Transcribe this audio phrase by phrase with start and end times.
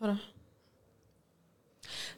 [0.00, 0.18] فرح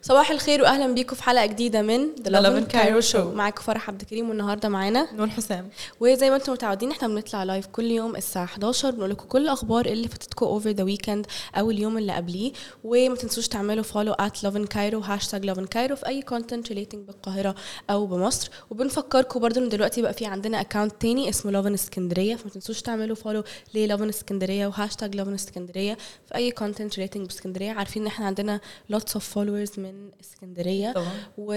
[0.01, 3.17] صباح الخير واهلا بيكم في حلقة جديدة من Lovin Cairo Show.
[3.17, 5.07] معاكم فرح عبد الكريم والنهاردة معانا.
[5.13, 5.69] نور حسام.
[5.99, 9.85] وزي ما أنتم متعودين إحنا بنطلع live كل يوم الساعة 11 بنقول لكم كل الأخبار
[9.85, 11.25] اللي فاتتكم over the weekend
[11.55, 12.51] أو اليوم اللي قبليه.
[12.83, 17.55] وما تنسوش تعملوا follow at Lovin Cairo hashtag Lovin Cairo في أي content relating بالقاهرة
[17.89, 18.49] أو بمصر.
[18.69, 23.15] وبنفكركم برضو إن دلوقتي بقى في عندنا account تاني اسمه Lovin اسكندريه فما تنسوش تعملوا
[23.15, 25.97] follow لـ Lovin اسكندريه و hashtag Lovin اسكندريه
[26.27, 27.71] في أي content relating بإسكندرية.
[27.71, 28.61] عارفين إن إحنا عندنا
[28.93, 29.88] lots of followers من
[30.21, 30.91] اسكندرية.
[30.91, 31.53] طبعا و...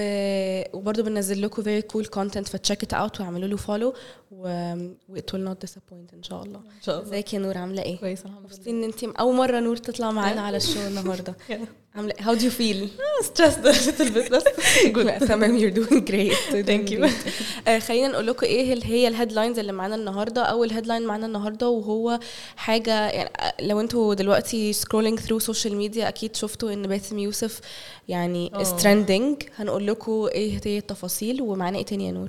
[0.77, 3.95] وبرضه بننزل لكم very cool content ف check it out واعملوا له follow
[4.31, 4.47] و
[5.09, 6.59] و it will not disappoint إن شاء الله.
[6.59, 7.09] إن شاء الله.
[7.09, 10.41] ازيك يا نور؟ عاملة إيه؟ كويس الحمد مبسوطين إن انت أول مرة نور تطلع معانا
[10.41, 11.35] على ال show النهارده.
[11.97, 12.89] لله عامله how do you feel?
[13.27, 14.45] stressed little bit بس
[14.97, 16.37] لا تمام you're doing great.
[16.71, 17.11] Thank you.
[17.69, 20.43] آه خلينا نقول لكم إيه هي ال headlines اللي معانا النهارده.
[20.43, 22.19] أول headline معانا النهارده وهو
[22.57, 27.61] حاجة يعني آه، لو أنتوا دلوقتي scrolling through social media أكيد شفتوا إن باسم يوسف
[28.09, 28.79] يعني is آه.
[28.79, 29.45] trending.
[29.57, 31.43] هنقول لكم إيه هي التفاصيل.
[31.43, 32.29] ومعانا إيه تاني يا نور؟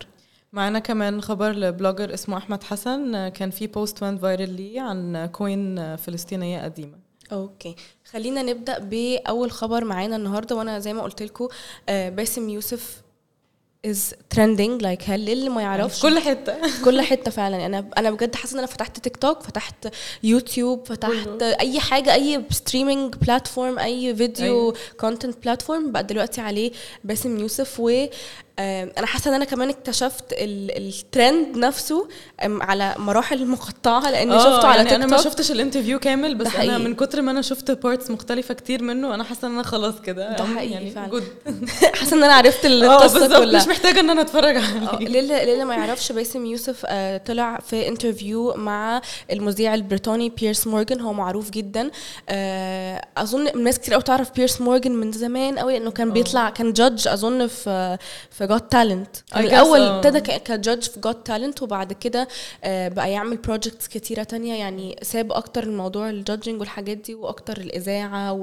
[0.53, 3.27] معنا كمان خبر ل blogger اسمه أحمد حسن.
[3.27, 7.02] كان في post went viral ليه عن coin فلسطينية قديمة.
[7.31, 7.75] okay
[8.11, 11.47] خلينا نبدأ بأول خبر معانا النهارده وأنا زي ما قلت لكم
[11.89, 13.03] باسم يوسف
[13.87, 16.01] is trending like hell اللي ما يعرفش.
[16.01, 16.55] كل حتة.
[16.85, 17.65] كل حتة فعلا.
[17.65, 19.87] أنا أنا بجد حاسة إن أنا فتحت تيك توك فتحت
[20.23, 26.71] يوتيوب فتحت أي حاجة أي streaming platform أي video content platform بقى دلوقتي عليه
[27.03, 28.09] باسم يوسف و آه،
[28.59, 32.07] أنا حاسة إن أنا كمان اكتشفت ال- الترند نفسه
[32.41, 35.99] على مراحل مقطعة لأني آه، شفته على يعني تيك أنا توك ما شفتش ال interview
[35.99, 36.77] كامل بس أنا.
[36.77, 40.29] من كتر ما أنا شفت parts مختلفة كتير منه أنا حاسة إن أنا خلاص كده
[40.37, 41.11] ده يعني حقيقي فعلا.
[41.19, 41.23] good.
[41.99, 44.61] حاسة إن أنا عرفت آه القصة كلها مش محتاجة إن أنا أتفرج آه،
[44.95, 49.01] عليه للي للي ما يعرفش باسم يوسف آه، طلع في interview مع
[49.31, 51.91] المذيع البريطاني بيرس مورجان هو معروف جدا
[52.29, 56.73] آه، أظن ناس كتير قوي تعرف بيرس مورجان من زمان قوي لأنه كان بيطلع كان
[56.73, 57.97] judge أظن في
[58.31, 59.79] في Got Talent I guess، الأول.
[59.81, 62.27] ابتدى ك judge في Got Talent وبعد كده
[62.63, 67.57] آه، بقى يعمل projects كتيرة تانية يعني ساب أكتر الموضوع ال judging والحاجات دي وأكتر
[67.57, 68.33] الإذاعة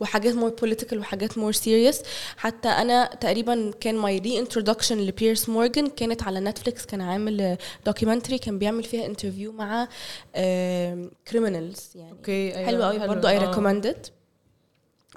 [0.00, 2.02] وحاجات more political وحاجات more serious
[2.36, 7.56] حتى أنا تقريبا كان my re-introduction لبيرس مورجان كانت على نتفليكس كان عامل
[7.86, 9.88] documentary كان بيعمل فيها interview مع
[11.30, 12.98] criminals يعني okay حلو قوي.
[13.08, 13.38] برضه اي.
[13.38, 14.06] recommended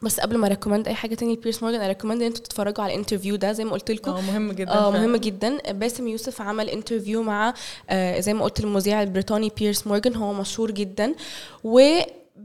[0.02, 2.98] بس قبل ما recommend أي حاجة تاني لبيرس مورجان recommend إن أنتوا تتفرجوا على ال
[2.98, 4.12] interview ده زي ما قلت لكم.
[4.12, 4.92] آه مهم جدا آه.
[4.92, 5.72] مهم جدا.
[5.72, 7.54] باسم يوسف عمل interview مع
[7.90, 11.16] آه زي ما قلت المذيع البريطاني بيرس مورجان هو مشهور جدا.
[11.64, 12.00] و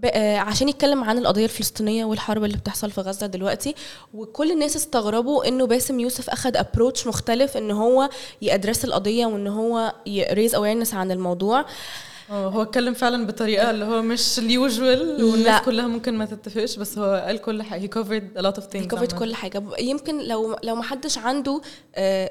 [0.04, 3.74] آه، عشان يتكلم عن القضية الفلسطينية والحرب اللي بتحصل في غزة دلوقتي
[4.14, 8.08] وكل الناس استغربوا إنه باسم يوسف أخد approach مختلف إن هو
[8.42, 11.64] ي address القضية وإن هو ي raise awareness عن الموضوع.
[12.30, 15.24] هو اتكلم فعلا بطريقة اللي هو مش ال usual لا.
[15.24, 17.90] والناس كلها ممكن ما تتفقش بس هو قال كل حاجة.
[17.94, 19.18] Covered a lot of things كفرت عامة.
[19.18, 19.62] كل حاجة.
[19.78, 21.60] يمكن لو لو ما حدش عنده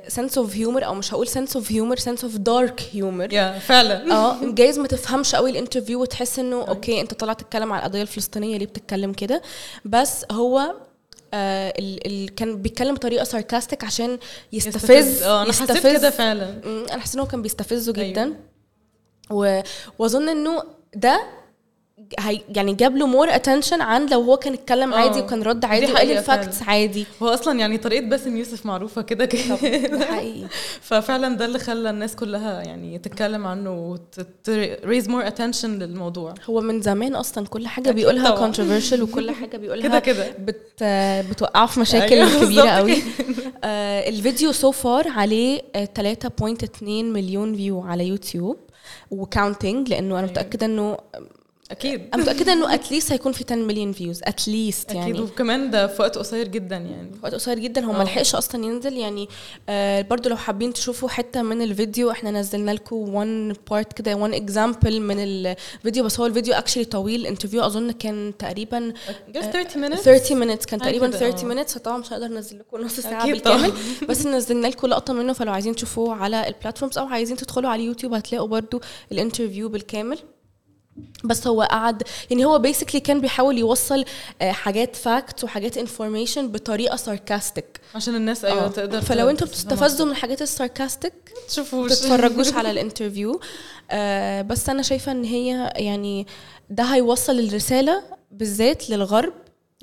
[0.08, 4.12] sense of humor أو مش هقول sense of humor sense of dark humor yeah فعلا.
[4.13, 8.02] آه جايز ما تفهمش قوي ال interview وتحس إنه okay أنت طلعت تتكلم على القضية
[8.02, 9.41] الفلسطينية ليه بتتكلم كده.
[9.85, 10.75] بس هو
[11.34, 14.19] آه ال ال كان بيتكلم بطريقة sarcastic عشان
[14.53, 16.62] يستفز آه أنا حسيت كده فعلا.
[16.66, 17.94] أنا حاسه إن هو كان بيستفزه.
[17.94, 18.34] جدا.
[19.30, 20.64] وأظن إنه
[20.96, 21.24] ده
[22.19, 24.97] هي يعني جاب له more attention عن لو هو كان اتكلم آه.
[24.97, 27.06] عادي وكان رد عادي دي وقال ال facts عادي.
[27.24, 29.56] هو أصلا يعني طريقة باسم يوسف معروفة كده كده
[29.97, 30.47] ده حقيقي.
[30.81, 34.22] ففعلا ده اللي خلى الناس كلها يعني تتكلم عنه وت
[34.85, 36.34] raise more attention للموضوع.
[36.50, 40.31] هو من زمان أصلا كل حاجة بيقولها controversial وكل حاجة بيقولها كده كده.
[40.40, 40.84] بت
[41.31, 42.96] بتوقعه في مشاكل أيوة، كبيرة قوي
[43.64, 48.58] آه ال video so far عليه آه 3.2 مليون view على يوتيوب
[49.12, 50.28] و counting لأنه أنا.
[50.28, 50.97] متأكدة إنه
[51.72, 52.09] أكيد.
[52.14, 55.02] أنا متأكدة إنه at least هيكون في 10 مليون views at least أكيد.
[55.02, 55.19] يعني.
[55.22, 57.11] وكمان ده في وقت قصير جدا يعني.
[57.23, 57.85] وقت قصير جدا.
[57.85, 57.97] هو آه.
[57.97, 59.28] ما لحقش أصلا ينزل يعني
[59.69, 64.34] آه برضو لو حابين تشوفوا حتة من الفيديو إحنا نزلنا لكم one part كده one
[64.34, 67.22] example من الفيديو بس هو ال video actually طويل.
[67.22, 68.93] ال interview أظن كان تقريبا
[69.37, 69.99] just 30 minutes.
[70.02, 70.66] 30 minutes.
[70.66, 71.63] كان حاجة تقريبا كده، 30 آه.
[71.63, 73.72] minutes طبعا مش هقدر أنزل لكم نص ساعة بالكامل.
[74.09, 77.81] بس نزلنا لكم لقطة منه فلو عايزين تشوفوه على ال platforms أو عايزين تدخلوا على
[77.81, 78.81] اليوتيوب هتلاقوا برضو
[79.11, 80.17] ال interview بالكامل.
[81.23, 84.05] بس هو قعد يعني هو basically كان بيحاول يوصل
[84.41, 90.11] آه، حاجات fact وحاجات information بطريقة sarcastic عشان الناس أيوه تقدر فلو أنتوا بتستفزوا من
[90.11, 91.14] الحاجات ال sarcastic
[91.49, 91.91] ما تشوفوش.
[91.91, 93.40] ما تتفرجوش على ال interview
[93.91, 96.28] آه بس أنا شايفة إن هي يعني
[96.70, 99.34] ده هيوصل الرسالة بالذات للغرب.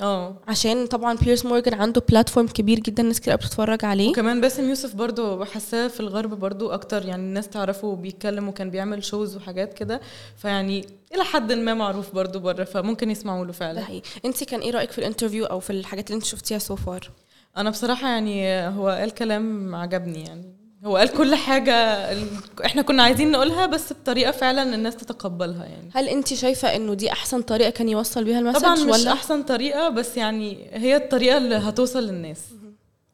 [0.00, 4.11] آه عشان طبعا بيرس مورجان عنده platform كبير جدا ناس كتير بتتفرج عليه.
[4.11, 9.05] وكمان باسم يوسف برضو بحساه في الغرب برضو أكتر يعني الناس تعرفه بيتكلم وكان بيعمل
[9.05, 10.00] shows وحاجات كده
[10.37, 14.08] فيعني إلى حد ما معروف برضو بره فممكن يسمعوا له ده فعلا حقيقي.
[14.25, 17.11] انت كان إيه رأيك في ال interview أو في الحاجات اللي انت شفتيها so far
[17.56, 20.63] أنا بصراحة يعني هو قال كلام عجبني يعني.
[20.84, 21.72] هو قال كل حاجة
[22.12, 22.28] ال-
[22.64, 25.90] إحنا كنا عايزين نقولها بس بطريقة فعلا الناس تتقبلها يعني.
[25.94, 29.12] هل انت شايفة انه دي أحسن طريقة كان يوصل بيها ال message طبعا مش ولا؟
[29.12, 32.38] أحسن طريقة بس يعني هي الطريقة اللي هتوصل للناس.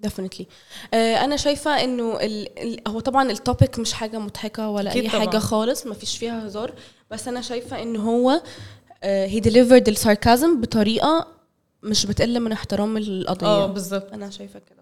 [0.01, 0.47] definitely
[0.95, 2.59] أنا شايفة إنه ال...
[2.63, 2.81] ال...
[2.89, 5.21] هو طبعا ال topic مش حاجة مضحكة ولا أي طبعاً.
[5.27, 6.73] حاجة خالص ما فيش فيها هزار.
[7.11, 8.43] بس أنا شايفة إن هو
[9.05, 11.27] هي delivered ال sarcasm بطريقة
[11.83, 13.47] مش بتقل من احترام القضية.
[13.47, 14.13] آه بالظبط.
[14.13, 14.80] أنا شايفة كده.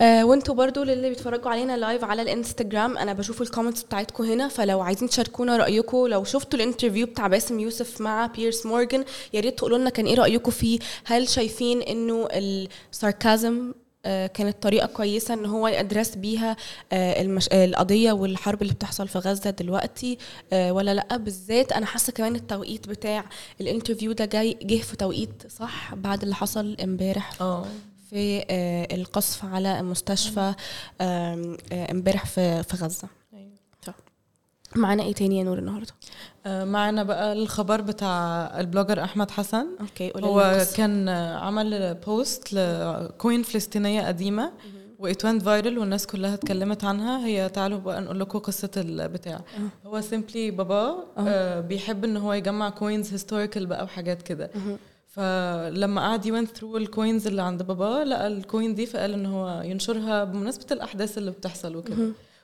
[0.00, 4.48] آه وانتوا برضو للي بيتفرجوا علينا live على الانستجرام أنا بشوف ال comments بتاعتكم هنا
[4.48, 9.40] فلو عايزين تشاركونا رايكم لو شفتوا ال interview بتاع باسم يوسف مع بيرس مورجان يا
[9.40, 13.72] ريت تقولوا لنا كان إيه رايكم فيه؟ هل شايفين إنه ال sarcasm
[14.06, 16.56] آه، كانت طريقة كويسة إن هو يدرس بيها
[16.92, 17.48] آه، المش...
[17.52, 20.18] آه، القضية والحرب اللي بتحصل في غزة دلوقتي
[20.52, 23.24] ولا لأ؟ بالذات أنا حاسة كمان التوقيت بتاع
[23.60, 27.66] ال interview ده جاي جه في توقيت صح بعد اللي حصل امبارح؟ آه.
[28.14, 30.54] في آه، القصف على المستشفى
[31.00, 31.56] آه،
[31.90, 33.08] امبارح في في غزة.
[33.34, 33.50] أيوة.
[34.76, 35.92] معانا إيه تاني يا نور النهارده؟
[36.46, 38.10] آه، معنا بقى الخبر بتاع
[38.60, 39.66] ال blogger أحمد حسن.
[39.80, 40.64] أوكي هو.
[40.76, 44.52] كان عمل post ل coin فلسطينية قديمة
[44.98, 47.26] و it went viral والناس كلها اتكلمت عنها.
[47.26, 49.40] هي تعالوا بقى نقول لكم قصة البتاع.
[49.86, 51.60] هو simply بابا آه.
[51.60, 54.50] بيحب إن هو يجمع coins historical بقى وحاجات كده.
[55.14, 59.26] فلما قعد went through ال coins اللي عند بابا لقى ال coin دي فقال إن
[59.26, 61.96] هو ينشرها بمناسبة الأحداث اللي بتحصل وكده.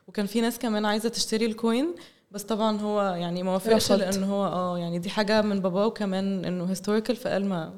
[0.09, 1.95] وكان في ناس كمان عايزة تشتري ال coin
[2.31, 3.73] بس طبعا هو يعني ما وافقش.
[3.93, 7.73] لأن هو آه يعني دي حاجة من باباه وكمان إنه historical فقال ما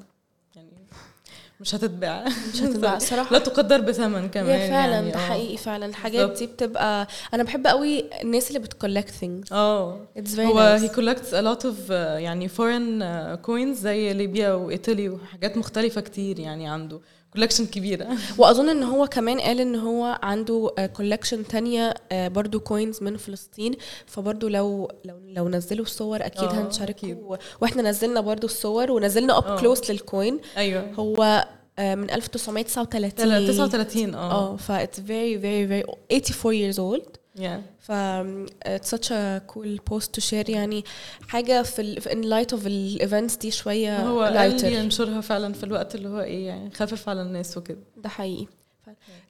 [1.62, 2.24] مش هتتباع.
[2.54, 5.28] مش هتبقى صراحة لا تقدر بثمن كمان هي فعلا يعني ده آه.
[5.28, 5.86] حقيقي فعلا.
[5.86, 6.38] الحاجات.
[6.38, 10.00] دي بتبقى أنا بحب قوي الناس اللي بت collect things آه.
[10.16, 14.52] it's هو very he collects a lot of uh, يعني foreign uh, coins زي ليبيا
[14.52, 17.00] وايطالي وحاجات مختلفة كتير يعني عنده.
[17.32, 18.08] collection كبيرة.
[18.38, 23.74] وأظن إن هو كمان قال إن هو عنده collection تانية آه، برضو coins من فلسطين.
[24.06, 26.68] فبرضو لو لو لو نزلوا الصور أكيد آه،.
[27.14, 29.60] و- وإحنا نزلنا برضو الصور ونزلنا up آه.
[29.60, 30.92] close لل coin أيوه.
[30.94, 31.46] هو
[31.78, 34.32] آه، من 1939 تل- 39 آه.
[34.32, 37.21] آه ف it's very very very 84 years old.
[37.38, 37.60] Yeah.
[37.80, 40.84] ف um, it's such a cool post to share يعني
[41.28, 45.64] حاجة في ال in light of ال events دي شوية هو قال ينشرها فعلا في
[45.64, 47.78] الوقت اللي هو إيه يعني خفف على الناس وكده.
[47.96, 48.46] ده حقيقي.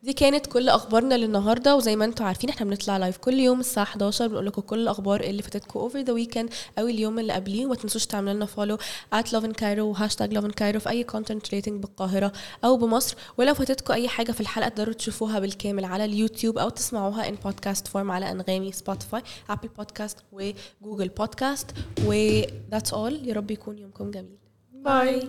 [0.03, 3.85] دي كانت كل أخبارنا للنهاردة وزي ما أنتم عارفين إحنا بنطلع live كل يوم الساعة
[3.85, 7.67] 11 بنقول لكم كل الأخبار اللي فاتتكم over the weekend أو اليوم اللي قبليه.
[7.67, 8.79] وما تنسوش تعملوا لنا follow
[9.15, 12.33] at lovin cairo و hashtag lovin cairo في أي content related بالقاهرة
[12.65, 13.17] أو بمصر.
[13.39, 17.89] ولو فاتتكم أي حاجة في الحلقة تقدروا تشوفوها بالكامل على اليوتيوب أو تسمعوها in podcast
[17.89, 21.71] form على أنغامي سبوتيفاي Apple Podcast و Google Podcast
[22.07, 23.27] و that's all.
[23.27, 24.37] يا رب يكون يومكم جميل.
[24.73, 25.29] باي